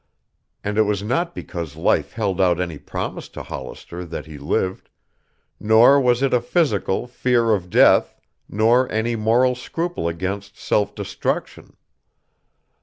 [0.63, 4.89] And it was not because life held out any promise to Hollister that he lived,
[5.59, 8.15] nor was it a physical, fear of death,
[8.49, 11.77] nor any moral scruple against self destruction.